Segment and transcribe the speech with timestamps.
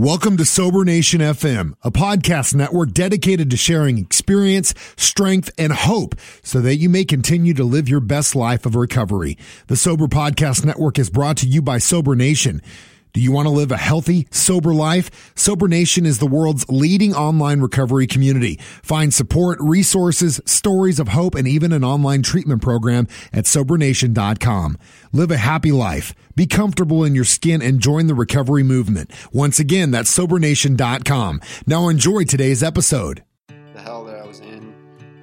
[0.00, 6.14] Welcome to Sober Nation FM, a podcast network dedicated to sharing experience, strength, and hope
[6.42, 9.36] so that you may continue to live your best life of recovery.
[9.66, 12.62] The Sober Podcast Network is brought to you by Sober Nation.
[13.12, 15.32] Do you want to live a healthy, sober life?
[15.34, 18.56] Sober Nation is the world's leading online recovery community.
[18.82, 24.78] Find support, resources, stories of hope, and even an online treatment program at SoberNation.com.
[25.12, 26.14] Live a happy life.
[26.36, 29.10] Be comfortable in your skin and join the recovery movement.
[29.32, 31.40] Once again, that's SoberNation.com.
[31.66, 33.24] Now enjoy today's episode.
[33.48, 34.74] The hell that I was in,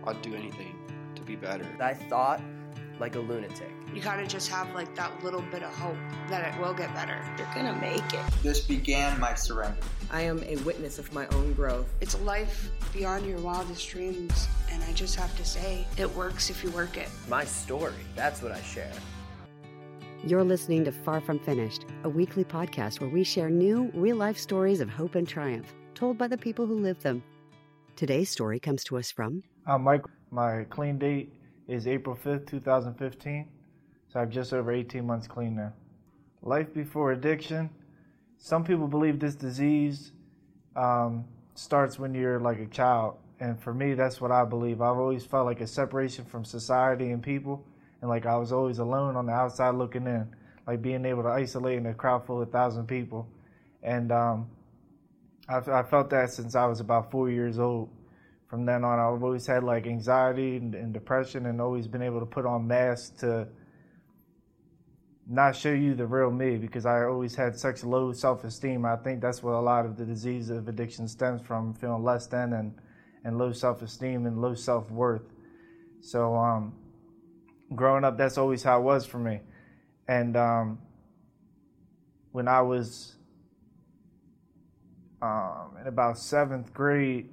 [0.06, 0.76] I'd do anything
[1.16, 1.66] to be better.
[1.80, 2.42] I thought
[3.00, 3.77] like a lunatic.
[3.98, 5.98] You gotta just have like that little bit of hope
[6.30, 7.20] that it will get better.
[7.36, 8.44] You're gonna make it.
[8.44, 9.76] This began my surrender.
[10.12, 11.92] I am a witness of my own growth.
[12.00, 16.52] It's a life beyond your wildest dreams, and I just have to say, it works
[16.52, 17.10] if you work it.
[17.28, 18.92] My story, that's what I share.
[20.24, 24.38] You're listening to Far From Finished, a weekly podcast where we share new, real life
[24.38, 27.24] stories of hope and triumph, told by the people who live them.
[27.96, 29.42] Today's story comes to us from.
[29.66, 30.06] I'm Mike.
[30.30, 31.34] My clean date
[31.68, 33.48] is April 5th, 2015.
[34.12, 35.74] So I'm just over 18 months clean now.
[36.42, 37.70] Life before addiction.
[38.38, 40.12] Some people believe this disease
[40.76, 43.18] um, starts when you're like a child.
[43.40, 44.82] And for me, that's what I believe.
[44.82, 47.66] I've always felt like a separation from society and people.
[48.02, 50.28] And like I was always alone on the outside looking in,
[50.66, 53.28] like being able to isolate in a crowd full of thousand people.
[53.84, 54.50] And um,
[55.50, 57.90] I, I felt that since I was about four years old
[58.48, 62.20] from then on, I've always had like anxiety and, and, depression, and always been able
[62.20, 63.48] to put on masks to
[65.30, 68.86] not show you the real me because I always had such low self esteem.
[68.86, 72.28] I think that's what a lot of the disease of addiction stems from feeling less
[72.28, 72.74] than and,
[73.26, 75.34] and low self esteem and low self worth.
[76.00, 76.74] So, um,
[77.76, 79.42] growing up, that's always how it was for me.
[80.08, 80.80] And um,
[82.32, 83.16] when I was
[85.22, 87.30] um, in about seventh grade,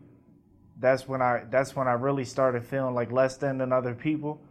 [0.80, 4.42] that's when I that's when I really started feeling like less than than other people,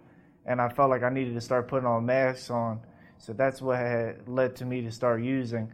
[0.45, 2.79] and I felt like I needed to start putting on masks on
[3.23, 5.71] so that's what had led to me to start using.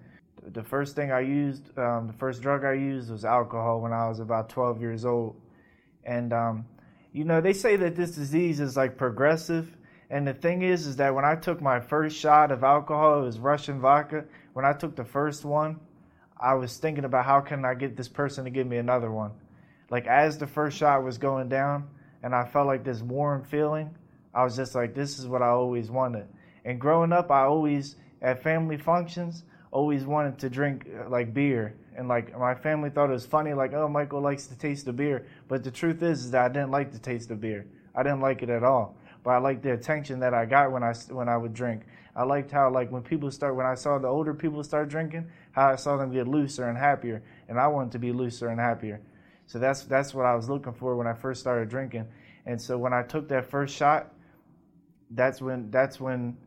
[0.54, 4.08] The first thing I used, um, the first drug I used was alcohol when I
[4.08, 5.36] was about 12 years old.
[6.04, 6.66] And, um,
[7.12, 9.76] you know, they say that this disease is like progressive.
[10.12, 13.26] And the thing is, is that when I took my first shot of alcohol, it
[13.26, 14.26] was Russian vodka.
[14.54, 15.80] When I took the first one,
[16.40, 19.32] I was thinking about how can I get this person to give me another one.
[19.90, 21.90] Like as the first shot was going down,
[22.22, 23.96] and I felt like this warm feeling,
[24.36, 26.28] I was just like, this is what I always wanted.
[26.70, 31.76] And growing up, I always at family functions always wanted to drink uh, like beer,
[31.98, 34.94] and like my family thought it was funny, like oh Michael likes to taste the
[34.94, 35.26] beer.
[35.48, 37.66] But the truth is, is that I didn't like the taste of beer.
[37.96, 38.96] I didn't like it at all.
[39.24, 41.86] But I liked the attention that I got when I when I would drink.
[42.16, 45.26] I liked how like when people start when I saw the older people start drinking,
[45.54, 48.60] how I saw them get looser and happier, and I wanted to be looser and
[48.60, 49.02] happier.
[49.48, 52.06] So that's that's what I was looking for when I first started drinking.
[52.46, 54.14] And so when I took that first shot,
[55.10, 56.38] that's when that's when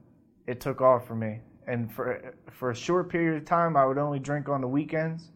[0.47, 1.41] it took off for me.
[1.67, 5.31] And for for a short period of time, I would only drink on the weekends,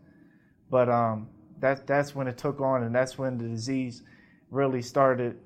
[0.70, 1.28] but um,
[1.60, 4.02] that that's when it took on, and that's when the disease
[4.50, 5.38] really started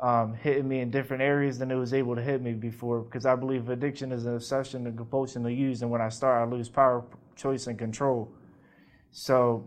[0.00, 3.00] um, hitting me in different areas than it was able to hit me before.
[3.00, 6.46] Because I believe addiction is an obsession and compulsion to use, and when I start,
[6.46, 7.04] I lose power,
[7.36, 8.28] choice, and control.
[9.12, 9.66] So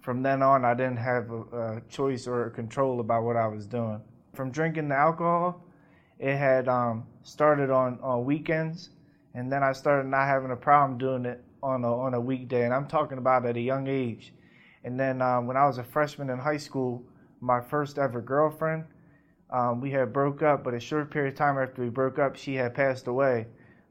[0.00, 3.46] from then on, I didn't have a, a choice or a control about what I
[3.46, 4.00] was doing.
[4.34, 5.62] From drinking the alcohol,
[6.18, 8.90] it had um, started on, on weekends,
[9.34, 12.64] and then I started not having a problem doing it on a, on a weekday.
[12.64, 14.32] And I'm talking about at a young age.
[14.84, 17.02] And then um, when I was a freshman in high school,
[17.40, 18.84] my first ever girlfriend,
[19.50, 22.36] um, we had broke up, but a short period of time after we broke up,
[22.36, 23.46] she had passed away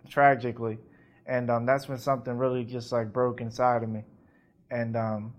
[0.09, 0.77] tragically.
[1.25, 4.03] And um, that's when something really just like broke inside of me.
[4.69, 5.33] And um,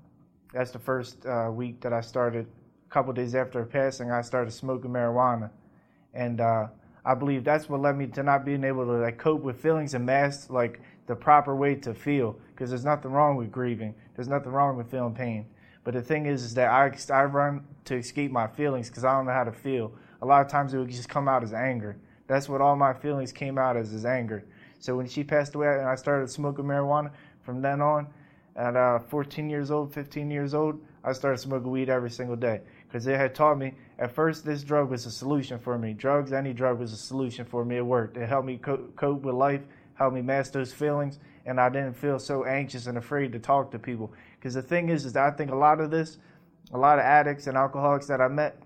[0.53, 2.47] that's the first uh, week that I started,
[2.89, 5.51] a couple days after her passing, I started smoking marijuana.
[6.15, 6.69] And uh,
[7.05, 9.95] I believe that's what led me to not being able to like cope with feelings
[9.95, 12.37] and mask like the proper way to feel.
[12.53, 13.95] Because there's nothing wrong with grieving.
[14.17, 15.47] There's nothing wrong with feeling pain.
[15.83, 19.15] But the thing is, is that I I run to escape my feelings because I
[19.15, 19.93] don't know how to feel.
[20.23, 21.99] A lot of times it would just come out as anger.
[22.27, 24.45] That's what all my feelings came out as is anger.
[24.79, 27.11] So when she passed away and I started smoking marijuana,
[27.43, 28.07] from then on,
[28.57, 32.63] at uh, 14 years old, 15 years old, I started smoking weed every single day
[32.95, 35.93] because it had taught me at first this drug was a solution for me.
[35.93, 37.79] Drugs, any drug was a solution for me.
[37.79, 38.17] It worked.
[38.17, 39.63] It helped me co- cope with life,
[39.95, 43.73] helped me master those feelings, and I didn't feel so anxious and afraid to talk
[43.73, 44.13] to people.
[44.39, 46.19] Because the thing is, is I think a lot of this,
[46.73, 48.63] a lot of addicts and alcoholics that I met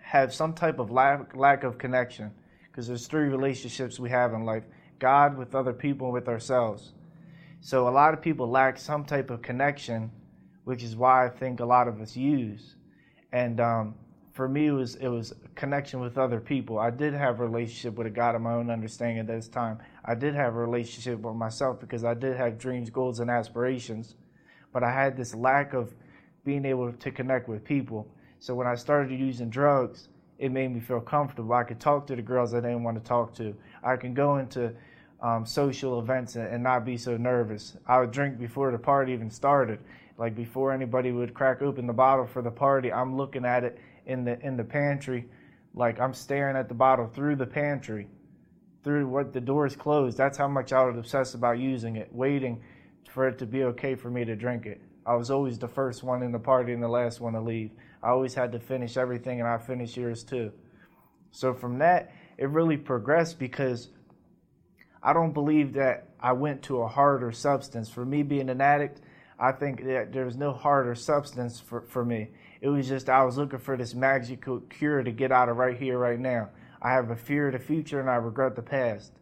[0.00, 2.30] have some type of lack, lack of connection.
[2.70, 4.62] Because there's three relationships we have in life
[5.00, 6.92] God with other people and with ourselves.
[7.60, 10.12] So a lot of people lack some type of connection,
[10.62, 12.76] which is why I think a lot of us use.
[13.32, 13.94] And um,
[14.32, 16.78] for me, it was it was connection with other people.
[16.78, 19.78] I did have a relationship with a God of my own understanding at this time.
[20.04, 24.14] I did have a relationship with myself because I did have dreams, goals, and aspirations,
[24.72, 25.94] but I had this lack of
[26.44, 28.08] being able to connect with people.
[28.38, 30.08] So when I started using drugs,
[30.38, 31.52] it made me feel comfortable.
[31.52, 33.54] I could talk to the girls I didn't want to talk to.
[33.82, 34.72] I can go into
[35.20, 37.76] um, social events and, and, not be so nervous.
[37.86, 39.80] I would drink before the party even started.
[40.18, 43.78] Like before anybody would crack open the bottle for the party, I'm looking at it
[44.04, 45.28] in the in the pantry,
[45.74, 48.08] like I'm staring at the bottle through the pantry,
[48.82, 50.18] through what the doors closed.
[50.18, 52.60] That's how much I would obsess about using it, waiting
[53.08, 54.82] for it to be okay for me to drink it.
[55.06, 57.70] I was always the first one in the party and the last one to leave.
[58.02, 60.52] I always had to finish everything, and I finished yours too.
[61.30, 63.88] So from that, it really progressed because
[65.02, 67.88] I don't believe that I went to a harder substance.
[67.88, 69.00] For me being an addict,
[69.38, 72.28] I think that there was no harder substance for, for me.
[72.60, 75.78] It was just I was looking for this magical cure to get out of right
[75.78, 76.50] here, right now.
[76.82, 79.12] I have a fear of the future and I regret the past.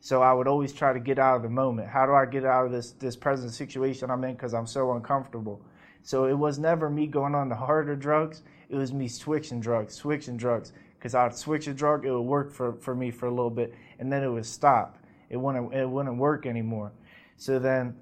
[0.00, 1.88] So I would always try to get out of the moment.
[1.88, 4.92] How do I get out of this this present situation I'm in because I'm so
[4.92, 5.60] uncomfortable?
[6.02, 8.42] So it was never me going on the harder drugs.
[8.68, 10.72] It was me switching drugs, switching drugs.
[10.98, 13.74] Because I'd switch a drug, it would work for, for me for a little bit,
[13.98, 14.98] and then it would stop.
[15.28, 16.92] It wouldn't it wouldn't work anymore.
[17.36, 17.96] So then,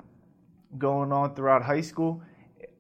[0.79, 2.23] going on throughout high school,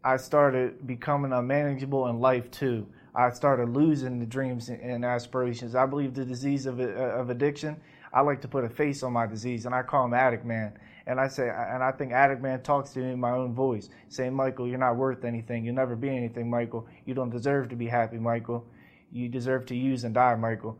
[0.02, 2.86] I started becoming unmanageable in life too.
[3.14, 5.74] I started losing the dreams and aspirations.
[5.74, 7.80] I believe the disease of, of addiction.
[8.12, 10.72] I like to put a face on my disease, and I call him Addict Man.
[11.06, 13.88] And I say, and I think Addict Man talks to me in my own voice,
[14.08, 15.64] saying, "Michael, you're not worth anything.
[15.64, 16.86] You'll never be anything, Michael.
[17.04, 18.66] You don't deserve to be happy, Michael.
[19.12, 20.78] You deserve to use and die, Michael."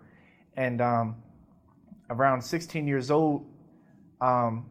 [0.57, 1.17] And um,
[2.11, 3.47] around 16 years old,
[4.21, 4.67] um,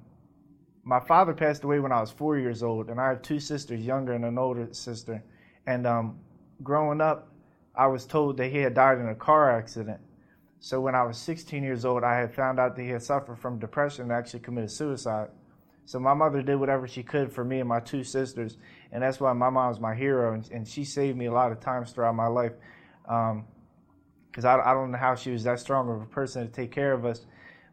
[0.83, 3.81] my father passed away when I was four years old, and I have two sisters,
[3.81, 5.23] younger and an older sister.
[5.65, 6.19] And um,
[6.61, 7.29] growing up,
[7.75, 10.01] I was told that he had died in a car accident.
[10.59, 13.39] So when I was 16 years old, I had found out that he had suffered
[13.39, 15.29] from depression and actually committed suicide.
[15.85, 18.57] So my mother did whatever she could for me and my two sisters,
[18.91, 21.51] and that's why my mom was my hero, and, and she saved me a lot
[21.51, 22.53] of times throughout my life.
[23.03, 26.51] Because um, I, I don't know how she was that strong of a person to
[26.51, 27.25] take care of us,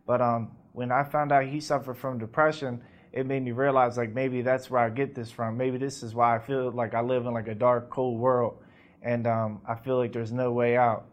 [0.07, 4.15] but um, when I found out he suffered from depression, it made me realize like
[4.15, 5.57] maybe that's where I get this from.
[5.57, 8.59] Maybe this is why I feel like I live in like a dark, cold world,
[9.03, 11.07] and um, I feel like there's no way out.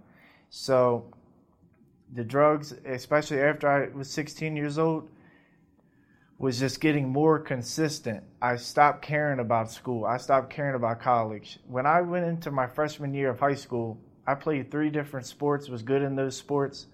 [0.49, 1.11] So
[2.13, 5.09] the drugs, especially after I was 16 years old,
[6.37, 8.23] was just getting more consistent.
[8.41, 10.05] I stopped caring about school.
[10.05, 11.59] I stopped caring about college.
[11.67, 13.97] When I went into my freshman year of high school,
[14.27, 15.67] I played three different sports.
[15.67, 16.85] Was good in those sports.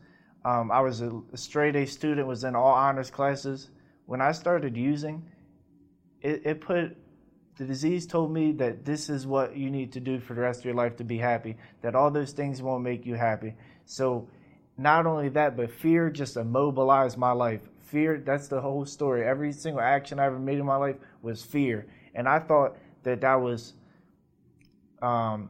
[0.46, 2.26] Um, I was a straight A student.
[2.26, 3.70] Was in all honors classes
[4.06, 5.30] when I started using,
[6.22, 6.98] it, it put
[7.58, 10.62] the disease told me that this is what you need to do for the rest
[10.62, 13.54] of your life to be happy, that all those things won't make you happy.
[13.86, 14.28] So,
[14.76, 17.62] not only that, but fear just immobilized my life.
[17.82, 19.24] Fear, that's the whole story.
[19.24, 21.86] Every single action I ever made in my life was fear.
[22.16, 23.74] And I thought that that was,
[25.04, 25.50] um,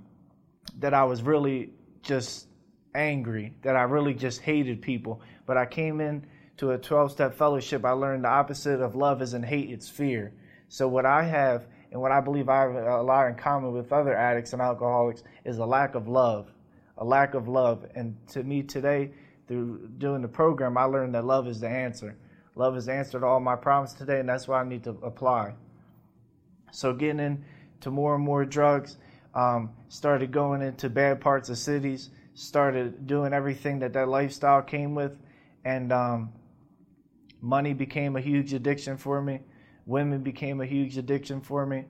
[0.79, 1.69] that I was really
[2.01, 2.47] just
[2.93, 5.21] angry, that I really just hated people.
[5.45, 6.27] But I came in
[6.57, 10.33] to a 12 step fellowship, I learned the opposite of love isn't hate, it's fear.
[10.69, 13.93] So, what I have and what I believe I have a lot in common with
[13.93, 16.51] other addicts and alcoholics is a lack of love.
[16.97, 17.85] A lack of love.
[17.95, 19.11] And to me today,
[19.47, 22.15] through doing the program, I learned that love is the answer.
[22.55, 24.91] Love is the answer to all my problems today, and that's why I need to
[25.03, 25.53] apply.
[26.71, 28.97] So, getting into more and more drugs,
[29.35, 34.95] um, started going into bad parts of cities, started doing everything that that lifestyle came
[34.95, 35.17] with,
[35.65, 36.31] and um,
[37.43, 39.41] money became a huge addiction for me.
[39.85, 41.83] Women became a huge addiction for me.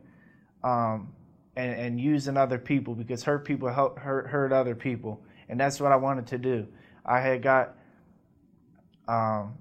[0.63, 1.13] Um,
[1.55, 5.23] and, and using other people because hurt people help hurt, hurt other people.
[5.47, 6.67] And that's what I wanted to do.
[7.05, 7.75] I had got
[9.07, 9.53] um,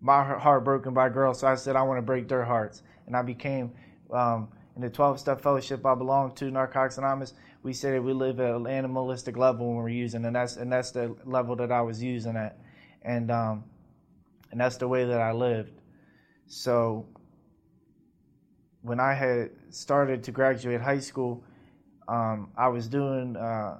[0.00, 2.82] my heart broken by girls, so I said I want to break their hearts.
[3.06, 3.70] And I became
[4.10, 7.34] um, in the 12 step fellowship I belong to, Narcotics Anonymous.
[7.62, 10.72] We say that we live at an animalistic level when we're using, and that's and
[10.72, 12.58] that's the level that I was using at,
[13.02, 13.64] and um,
[14.52, 15.72] and that's the way that I lived.
[16.46, 17.06] So
[18.82, 21.42] when I had started to graduate high school,
[22.06, 23.78] um, I was doing uh,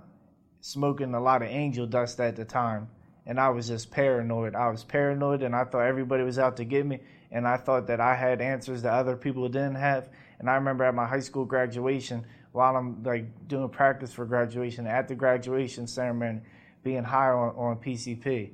[0.60, 2.88] smoking a lot of angel dust at the time,
[3.26, 4.54] and I was just paranoid.
[4.54, 7.00] I was paranoid, and I thought everybody was out to get me,
[7.30, 10.08] and I thought that I had answers that other people didn't have.
[10.38, 14.86] And I remember at my high school graduation, while I'm like doing practice for graduation,
[14.86, 16.40] at the graduation ceremony,
[16.82, 18.52] being high on, on PCP,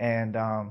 [0.00, 0.70] and um,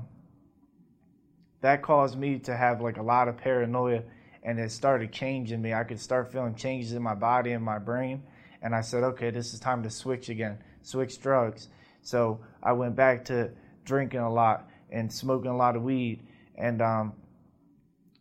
[1.60, 4.02] that caused me to have like a lot of paranoia
[4.42, 5.74] and it started changing me.
[5.74, 8.22] I could start feeling changes in my body and my brain.
[8.62, 11.68] And I said, okay, this is time to switch again, switch drugs.
[12.02, 13.50] So I went back to
[13.84, 16.26] drinking a lot and smoking a lot of weed.
[16.56, 17.12] And um,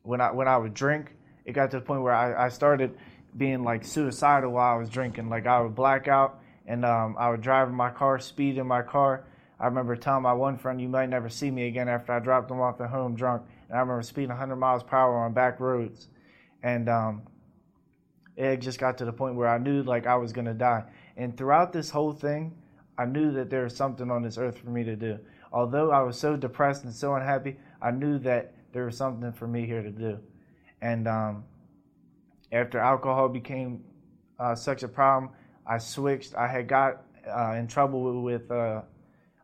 [0.03, 1.15] when I when I would drink,
[1.45, 2.97] it got to the point where I, I started
[3.35, 5.29] being like suicidal while I was drinking.
[5.29, 8.67] Like I would black out and um, I would drive in my car, speed in
[8.67, 9.25] my car.
[9.59, 12.51] I remember telling my one friend, "You might never see me again." After I dropped
[12.51, 15.59] him off at home drunk, and I remember speeding 100 miles per hour on back
[15.59, 16.09] roads,
[16.63, 17.23] and um,
[18.35, 20.83] it just got to the point where I knew like I was gonna die.
[21.15, 22.55] And throughout this whole thing,
[22.97, 25.19] I knew that there was something on this earth for me to do.
[25.51, 29.47] Although I was so depressed and so unhappy, I knew that there was something for
[29.47, 30.19] me here to do.
[30.81, 31.43] And um,
[32.51, 33.83] after alcohol became
[34.39, 35.31] uh, such a problem,
[35.65, 36.35] I switched.
[36.35, 38.81] I had got uh, in trouble with, uh,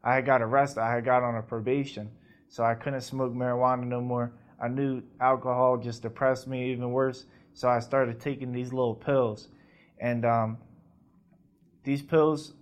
[0.04, 0.82] I had got arrested.
[0.82, 2.12] I had got on a probation,
[2.50, 4.34] so I couldn't smoke marijuana no more.
[4.62, 9.50] I knew alcohol just depressed me even worse, so I started taking these little pills,
[10.00, 10.58] and um,
[11.84, 12.54] these pills,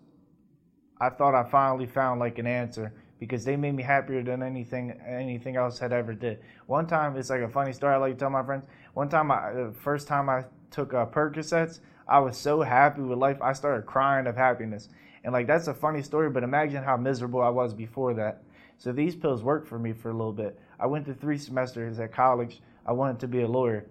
[0.99, 4.99] I thought I finally found like an answer because they made me happier than anything
[5.07, 6.39] anything else had ever did.
[6.65, 8.63] One time, it's like a funny story I like to tell my friends.
[8.93, 13.19] One time, I, the first time I took uh, Percocets, I was so happy with
[13.19, 13.41] life.
[13.41, 14.89] I started crying of happiness.
[15.23, 18.43] And like that's a funny story, but imagine how miserable I was before that.
[18.77, 20.59] So these pills worked for me for a little bit.
[20.79, 22.61] I went to three semesters at college.
[22.85, 23.85] I wanted to be a lawyer.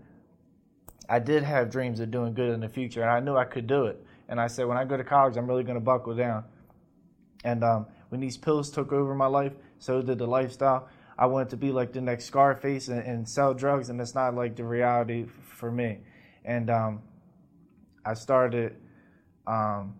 [1.08, 3.66] I did have dreams of doing good in the future, and I knew I could
[3.66, 4.04] do it.
[4.28, 6.44] And I said, when I go to college, I'm really going to buckle down.
[7.44, 10.88] And um, when these pills took over my life, so did the lifestyle.
[11.18, 14.34] I wanted to be like the next Scarface and, and sell drugs, and it's not
[14.34, 15.98] like the reality f- for me.
[16.44, 17.02] And um,
[18.04, 18.76] I started
[19.46, 19.94] um,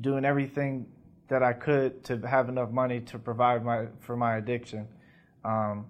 [0.00, 0.86] doing everything
[1.28, 4.88] that I could to have enough money to provide my for my addiction.
[5.44, 5.86] Um,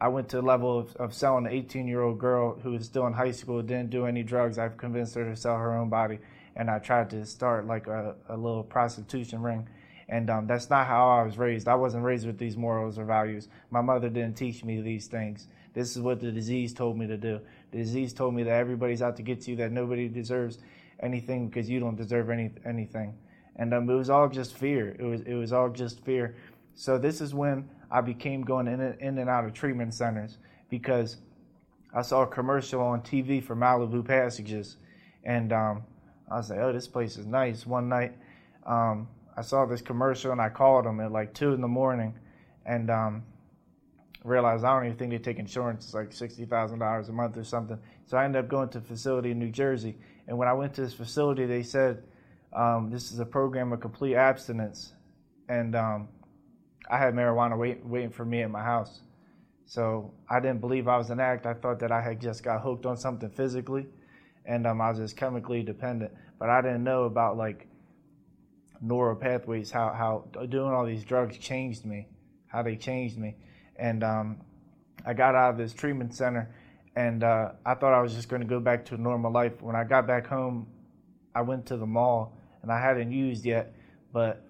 [0.00, 2.84] I went to the level of, of selling an 18 year old girl who was
[2.84, 4.58] still in high school, didn't do any drugs.
[4.58, 6.18] I've convinced her to sell her own body,
[6.56, 9.68] and I tried to start like a, a little prostitution ring.
[10.08, 11.66] And um, that's not how I was raised.
[11.66, 13.48] I wasn't raised with these morals or values.
[13.70, 15.48] My mother didn't teach me these things.
[15.72, 17.40] This is what the disease told me to do.
[17.70, 20.58] The disease told me that everybody's out to get you, that nobody deserves
[21.00, 23.14] anything because you don't deserve any anything.
[23.56, 24.96] And um, it was all just fear.
[24.98, 26.36] It was it was all just fear.
[26.74, 30.38] So this is when I became going in and, in and out of treatment centers
[30.68, 31.18] because
[31.94, 34.78] I saw a commercial on TV for Malibu Passages,
[35.22, 35.84] and um,
[36.30, 38.14] I was like, "Oh, this place is nice." One night,
[38.66, 42.14] um, I saw this commercial and I called them at like two in the morning,
[42.66, 43.22] and um,
[44.24, 45.84] realized I don't even think they take insurance.
[45.84, 47.78] It's like sixty thousand dollars a month or something.
[48.06, 50.74] So I ended up going to a facility in New Jersey, and when I went
[50.74, 52.02] to this facility, they said
[52.52, 54.92] um, this is a program of complete abstinence,
[55.48, 56.08] and um,
[56.90, 59.00] I had marijuana wait, waiting for me at my house.
[59.66, 61.46] So I didn't believe I was an addict.
[61.46, 63.86] I thought that I had just got hooked on something physically,
[64.44, 66.12] and um, I was just chemically dependent.
[66.38, 67.68] But I didn't know about like
[68.80, 72.08] neural pathways, how how doing all these drugs changed me,
[72.46, 73.36] how they changed me,
[73.76, 74.40] and um,
[75.06, 76.54] I got out of this treatment center,
[76.96, 79.60] and uh, I thought I was just going to go back to normal life.
[79.60, 80.66] When I got back home,
[81.34, 83.74] I went to the mall, and I hadn't used yet,
[84.12, 84.44] but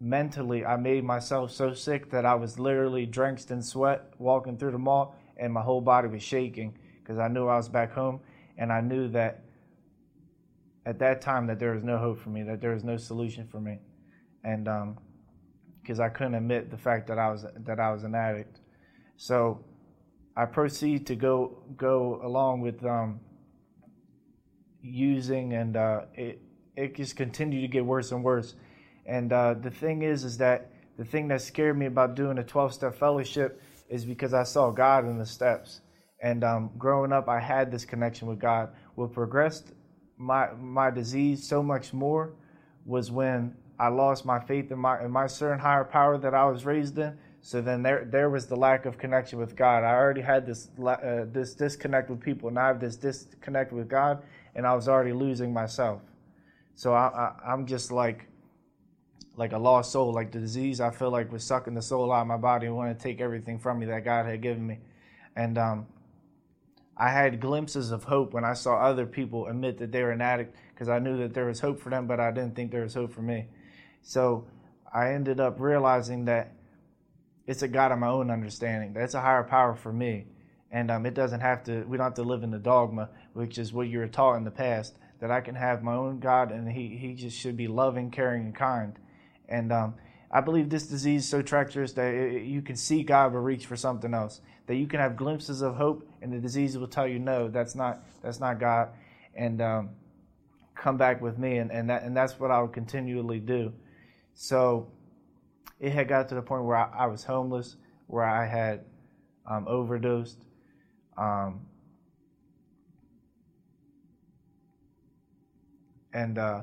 [0.00, 4.72] mentally I made myself so sick that I was literally drenched in sweat walking through
[4.72, 8.20] the mall, and my whole body was shaking because I knew I was back home,
[8.56, 9.44] and I knew that
[10.86, 13.46] at that time that there was no hope for me, that there was no solution
[13.46, 13.78] for me,
[14.44, 14.64] and
[15.82, 18.60] because um, I couldn't admit the fact that I was that I was an addict,
[19.16, 19.62] so
[20.36, 23.20] I proceed to go go along with um,
[24.80, 26.40] using, and uh, it
[26.76, 28.54] it just continued to get worse and worse.
[29.04, 32.44] And uh, the thing is, is that the thing that scared me about doing a
[32.44, 35.80] 12 step fellowship is because I saw God in the steps.
[36.22, 38.70] And um, growing up, I had this connection with God.
[38.94, 39.72] What progressed
[40.16, 42.34] my my disease so much more
[42.84, 46.44] was when I lost my faith in my in my certain higher power that I
[46.44, 47.18] was raised in.
[47.44, 49.82] So then there there was the lack of connection with God.
[49.82, 52.48] I already had this uh, this disconnect with people.
[52.48, 54.22] and I have this disconnect with God,
[54.54, 56.00] and I was already losing myself.
[56.76, 58.28] So I, I I'm just like
[59.36, 62.22] like a lost soul, like the disease I feel like was sucking the soul out
[62.22, 64.78] of my body and wanted to take everything from me that God had given me.
[65.34, 65.86] And um,
[66.96, 70.20] I had glimpses of hope when I saw other people admit that they were an
[70.20, 72.82] addict because I knew that there was hope for them, but I didn't think there
[72.82, 73.46] was hope for me.
[74.02, 74.46] So
[74.92, 76.52] I ended up realizing that
[77.46, 78.92] it's a God of my own understanding.
[78.92, 80.26] That's a higher power for me.
[80.70, 83.58] And um, it doesn't have to, we don't have to live in the dogma, which
[83.58, 86.50] is what you were taught in the past, that I can have my own God
[86.50, 88.98] and he, he just should be loving, caring, and kind.
[89.48, 89.94] And um,
[90.30, 93.66] I believe this disease is so treacherous that it, you can see God but reach
[93.66, 94.40] for something else.
[94.66, 97.74] That you can have glimpses of hope, and the disease will tell you, no, that's
[97.74, 98.90] not that's not God,
[99.34, 99.90] and um,
[100.74, 103.72] come back with me, and, and that and that's what I would continually do.
[104.34, 104.88] So
[105.82, 107.74] it had got to the point where I, I was homeless,
[108.06, 108.84] where I had
[109.44, 110.46] um, overdosed.
[111.18, 111.66] Um,
[116.14, 116.62] and uh,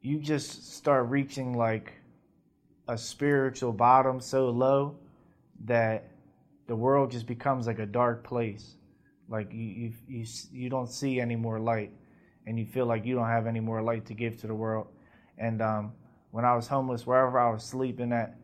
[0.00, 1.92] you just start reaching like
[2.88, 4.96] a spiritual bottom so low
[5.66, 6.08] that
[6.68, 8.76] the world just becomes like a dark place.
[9.28, 11.92] Like you, you, you, you don't see any more light,
[12.46, 14.86] and you feel like you don't have any more light to give to the world.
[15.36, 15.92] And um,
[16.30, 18.36] when I was homeless, wherever I was sleeping at,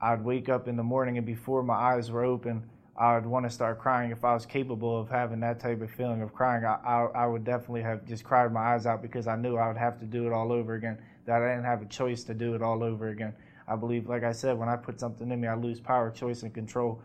[0.00, 2.64] I'd wake up in the morning, and before my eyes were open,
[2.96, 4.10] I would want to start crying.
[4.10, 7.26] If I was capable of having that type of feeling of crying, I, I, I,
[7.26, 10.06] would definitely have just cried my eyes out because I knew I would have to
[10.06, 12.82] do it all over again, that I didn't have a choice to do it all
[12.82, 13.34] over again.
[13.68, 16.42] I believe, like I said, when I put something in me, I lose power, choice,
[16.42, 17.00] and control.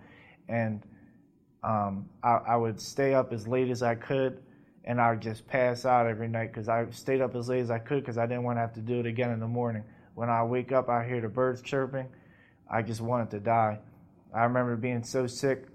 [0.50, 0.82] And
[1.64, 4.42] um, I, I, would stay up as late as I could,
[4.84, 7.72] and I would just pass out every night because I stayed up as late as
[7.72, 9.84] I could because I didn't want to have to do it again in the morning.
[10.16, 12.08] When I wake up, I hear the birds chirping.
[12.70, 13.80] I just wanted to die.
[14.34, 15.68] I remember being so sick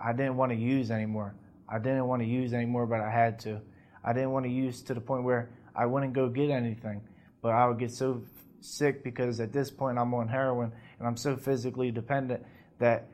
[0.00, 1.34] I didn't want to use anymore.
[1.68, 3.60] I didn't want to use anymore, but I had to.
[4.04, 7.02] I didn't want to use to the point where I wouldn't go get anything,
[7.42, 8.22] but I would get so
[8.60, 12.44] sick because at this point I'm on heroin and I'm so physically dependent
[12.78, 13.08] that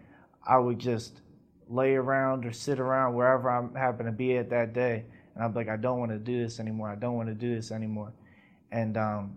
[0.47, 1.21] I would just
[1.69, 5.55] lay around or sit around wherever I happen to be at that day, and I'm
[5.55, 6.91] like, I don't want to do this anymore.
[6.91, 8.13] I don't want to do this anymore,
[8.71, 9.37] and um,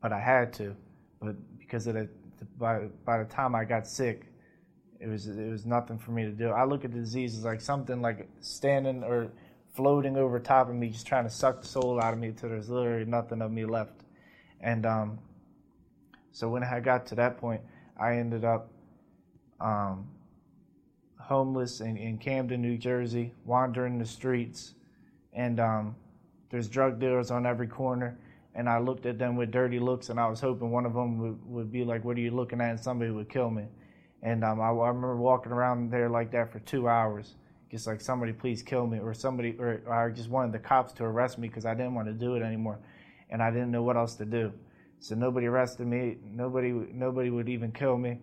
[0.00, 0.74] but I had to,
[1.20, 2.08] but because of the
[2.58, 4.26] by by the time I got sick,
[5.00, 6.50] it was it was nothing for me to do.
[6.50, 9.30] I look at the disease as like something like standing or
[9.74, 12.48] floating over top of me, just trying to suck the soul out of me until
[12.48, 14.04] there's literally nothing of me left.
[14.60, 15.18] And um,
[16.32, 17.60] so when I got to that point,
[17.98, 18.72] I ended up
[19.60, 20.08] um,
[21.20, 24.74] homeless in, in Camden, New Jersey, wandering the streets,
[25.32, 25.96] and um,
[26.50, 28.18] there's drug dealers on every corner.
[28.54, 31.18] And I looked at them with dirty looks, and I was hoping one of them
[31.18, 33.66] would, would be like, "What are you looking at?" and somebody would kill me.
[34.22, 37.36] And um, I, I, remember walking around there like that for two hours,
[37.70, 40.92] just like somebody please kill me, or somebody, or, or I just wanted the cops
[40.94, 42.80] to arrest me because I didn't want to do it anymore,
[43.30, 44.52] and I didn't know what else to do.
[45.00, 46.16] So nobody arrested me.
[46.24, 48.18] Nobody, nobody would even kill me,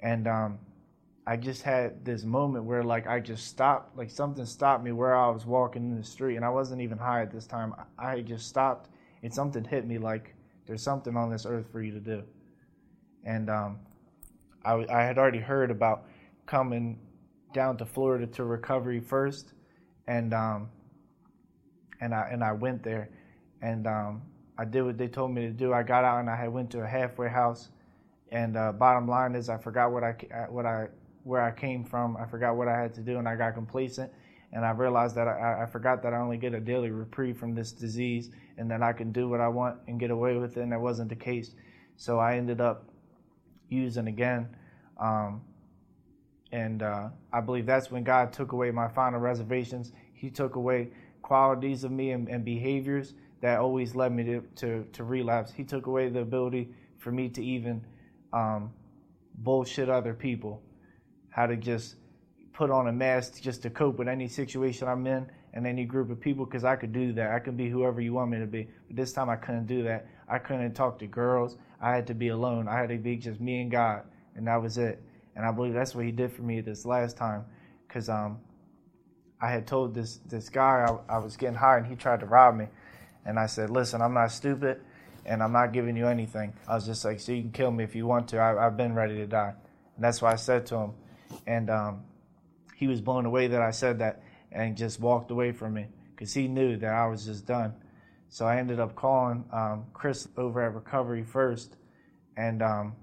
[0.00, 0.58] and um,
[1.28, 5.14] I just had this moment where like I just stopped, like something stopped me where
[5.14, 7.74] I was walking in the street, and I wasn't even high at this time.
[7.98, 8.88] I just stopped,
[9.22, 10.34] and something hit me like
[10.66, 12.22] there's something on this earth for you to do,
[13.24, 13.78] and um,
[14.64, 16.04] I, I had already heard about
[16.46, 16.98] coming
[17.52, 19.52] down to Florida to recovery first,
[20.06, 20.68] and um,
[22.00, 23.10] and I and I went there,
[23.62, 24.22] and um,
[24.58, 25.72] I did what they told me to do.
[25.72, 27.68] I got out and I had went to a halfway house,
[28.32, 30.12] and uh, bottom line is I forgot what I
[30.50, 30.88] what I
[31.24, 32.16] where I came from.
[32.16, 34.12] I forgot what I had to do, and I got complacent.
[34.52, 37.54] And I realized that I, I forgot that I only get a daily reprieve from
[37.54, 40.60] this disease, and that I can do what I want and get away with it.
[40.60, 41.54] And that wasn't the case.
[41.96, 42.88] So I ended up
[43.68, 44.48] using again.
[44.98, 45.42] Um,
[46.50, 49.92] and uh, I believe that's when God took away my final reservations.
[50.14, 50.88] He took away
[51.22, 55.52] qualities of me and, and behaviors that always led me to, to, to, relapse.
[55.52, 57.84] He took away the ability for me to even
[58.32, 58.72] um,
[59.34, 60.62] bullshit other people,
[61.30, 61.96] how to just
[62.58, 66.10] put on a mask just to cope with any situation I'm in and any group
[66.10, 67.30] of people because I could do that.
[67.30, 68.66] I could be whoever you want me to be.
[68.88, 70.08] But this time I couldn't do that.
[70.28, 71.56] I couldn't talk to girls.
[71.80, 72.66] I had to be alone.
[72.66, 74.02] I had to be just me and God,
[74.34, 75.00] and that was it.
[75.36, 77.44] And I believe that's what He did for me this last time,
[77.86, 78.40] because um,
[79.40, 82.26] I had told this this guy I, I was getting high, and he tried to
[82.26, 82.66] rob me,
[83.24, 84.80] and I said, "Listen, I'm not stupid,
[85.24, 87.84] and I'm not giving you anything." I was just like, "So you can kill me
[87.84, 88.40] if you want to.
[88.40, 89.54] I, have been ready to die,"
[89.94, 90.92] and that's what I said to him,
[91.46, 92.02] and um,
[92.78, 96.32] he was blown away that I said that, and just walked away from me because
[96.32, 97.74] he knew that I was just done.
[98.28, 101.74] So I ended up calling um, Chris over at Recovery first,
[102.36, 102.94] and um,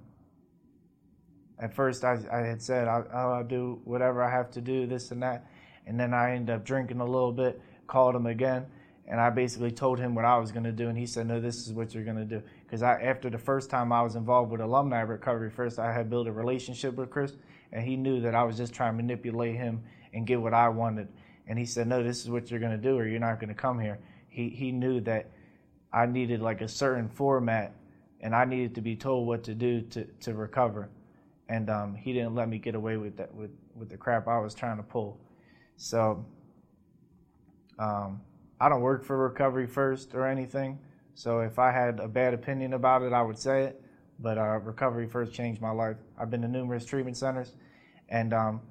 [1.59, 5.11] at first I, I had said I'll, I'll, do whatever I have to do, this
[5.11, 5.45] and that,
[5.85, 7.61] and then I ended up drinking a little bit.
[7.85, 8.67] Called him again,
[9.05, 11.41] and I basically told him what I was going to do, and he said, "No,
[11.41, 14.15] this is what you're going to do." Because I, after the first time I was
[14.15, 17.33] involved with alumni recovery, first I had built a relationship with Chris,
[17.71, 20.69] and he knew that I was just trying to manipulate him and get what I
[20.69, 21.07] wanted.
[21.47, 23.49] And he said, "No, this is what you're going to do, or you're not going
[23.49, 23.99] to come here."
[24.35, 25.29] he, he knew that
[25.93, 27.73] I needed like a certain format
[28.19, 30.89] and I needed to be told what to do to, to recover.
[31.47, 34.39] And um, he didn't let me get away with that with, with the crap I
[34.39, 35.17] was trying to pull.
[35.77, 36.25] So
[37.79, 38.19] um,
[38.59, 40.79] I don't work for Recovery First or anything.
[41.15, 43.81] So if I had a bad opinion about it, I would say it.
[44.19, 45.97] But uh, recovery first changed my life.
[46.19, 47.53] I've been to numerous treatment centers,
[48.09, 48.61] and um,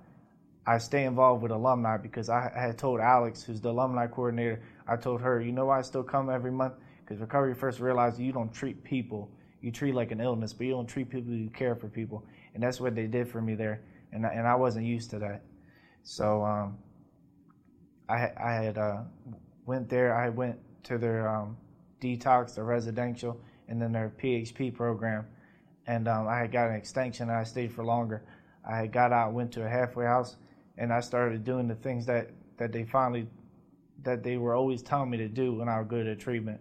[0.67, 4.97] I stay involved with alumni because I had told Alex, who's the alumni coordinator, I
[4.97, 6.75] told her, you know I still come every month?
[7.01, 9.31] Because Recovery First realized you don't treat people,
[9.61, 12.25] you treat like an illness, but you don't treat people, you care for people.
[12.55, 13.83] And that's what they did for me there.
[14.13, 15.43] And I, and I wasn't used to that.
[16.03, 16.79] So um,
[18.09, 19.03] I, I had uh,
[19.67, 21.59] went there, I went to their um,
[22.05, 25.27] detox, their residential, and then their PHP program.
[25.87, 28.23] And um, I had got an extension and I stayed for longer.
[28.69, 30.37] I had got out, went to a halfway house,
[30.77, 33.27] and I started doing the things that, that they finally
[34.03, 36.61] that they were always telling me to do when I would go to treatment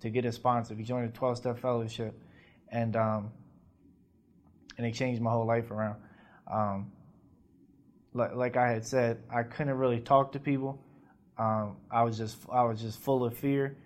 [0.00, 0.74] to get a sponsor.
[0.74, 2.14] We joined a 12 step fellowship
[2.70, 3.32] and um,
[4.76, 5.96] and it changed my whole life around.
[6.50, 6.92] Um,
[8.12, 10.80] like, like I had said, I couldn't really talk to people.
[11.36, 13.76] Um, I was just I was just full of fear,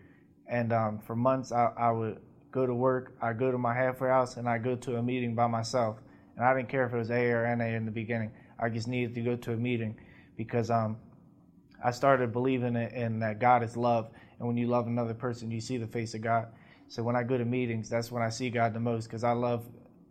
[0.49, 4.09] and um, for months I, I would go to work, I go to my halfway
[4.09, 5.99] house, and I go to a meeting by myself.
[6.37, 8.31] And I didn't care if it was AA or NA in the beginning.
[8.59, 9.97] I just needed to go to a meeting
[10.37, 10.97] because um,
[11.85, 15.51] I started believing in, in that God is love, and when you love another person,
[15.51, 16.49] you see the face of God.
[16.89, 19.33] So when I go to meetings, that's when I see God the most because I
[19.33, 19.67] love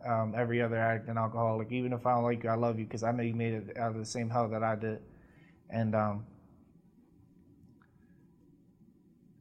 [0.06, 1.72] um, every other addict and alcoholic.
[1.72, 3.76] Even if I don't like you, I love you because I know you made it
[3.76, 5.00] out of the same hell that I did.
[5.70, 6.24] And um,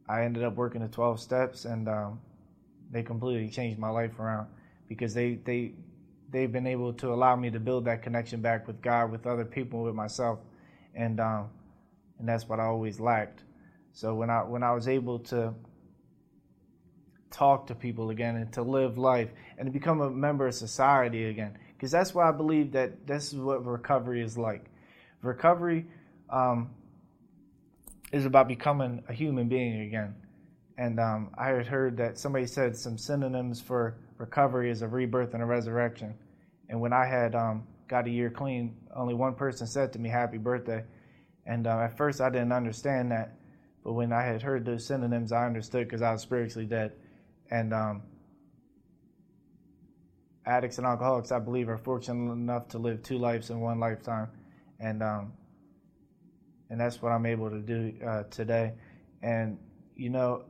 [0.09, 2.19] I ended up working the 12 steps, and um,
[2.91, 4.47] they completely changed my life around
[4.87, 5.73] because they they
[6.29, 9.45] they've been able to allow me to build that connection back with God, with other
[9.45, 10.39] people, with myself,
[10.95, 11.49] and um,
[12.19, 13.43] and that's what I always lacked.
[13.93, 15.53] So when I when I was able to
[17.29, 21.25] talk to people again and to live life and to become a member of society
[21.25, 24.65] again, because that's why I believe that this is what recovery is like.
[25.21, 25.87] Recovery
[26.29, 26.69] um,
[28.11, 30.15] is about becoming a human being again.
[30.77, 35.33] And um, I had heard that somebody said some synonyms for recovery is a rebirth
[35.33, 36.13] and a resurrection.
[36.69, 40.09] And when I had um, got a year clean, only one person said to me,
[40.09, 40.83] Happy birthday.
[41.45, 43.33] And uh, at first I didn't understand that.
[43.83, 46.91] But when I had heard those synonyms, I understood because I was spiritually dead.
[47.49, 48.03] And um,
[50.45, 54.27] addicts and alcoholics, I believe, are fortunate enough to live two lives in one lifetime.
[54.79, 55.33] And um,
[56.69, 58.73] and that's what I'm able to do uh, today.
[59.21, 59.57] And
[59.95, 60.43] you know,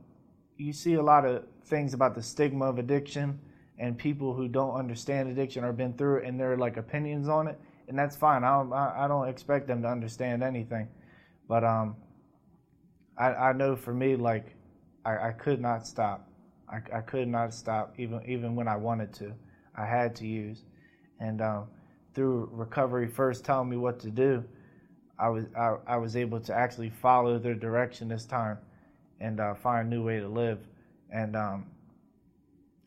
[0.56, 3.38] you see a lot of things about the stigma of addiction
[3.78, 7.46] and people who don't understand addiction or been through it and their like opinions on
[7.46, 8.44] it, and that's fine.
[8.44, 10.88] I don't, I don't expect them to understand anything,
[11.48, 11.96] but um,
[13.16, 14.54] I, I know for me, like,
[15.04, 16.28] I, I could not stop.
[16.68, 19.32] I, I could not stop even even when I wanted to.
[19.76, 20.64] I had to use,
[21.20, 21.66] and um,
[22.14, 24.44] through recovery first telling me what to do,
[25.18, 28.58] I was I, I was able to actually follow their direction this time
[29.20, 30.58] and uh, find a new way to live.
[31.10, 31.66] And um,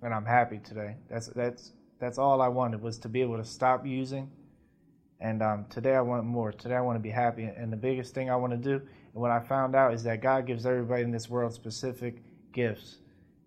[0.02, 0.96] and I'm happy today.
[1.10, 4.30] That's that's that's all I wanted was to be able to stop using.
[5.20, 6.52] And um, today I want more.
[6.52, 7.44] Today I want to be happy.
[7.44, 10.22] And the biggest thing I want to do, and what I found out, is that
[10.22, 12.98] God gives everybody in this world specific gifts,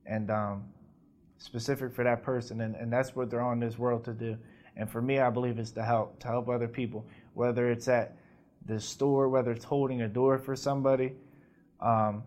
[0.07, 0.65] and um,
[1.39, 2.61] specific for that person.
[2.61, 4.37] And, and that's what they're on this world to do.
[4.77, 8.17] And for me, I believe it's to help, to help other people, whether it's at
[8.67, 11.13] the store, whether it's holding a door for somebody,
[11.81, 12.23] um,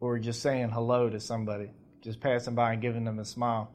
[0.00, 1.70] or just saying hello to somebody,
[2.02, 3.70] just passing by and giving them a smile.